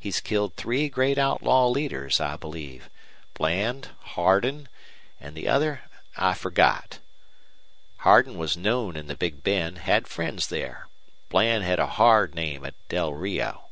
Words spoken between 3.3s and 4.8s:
Bland, Hardin,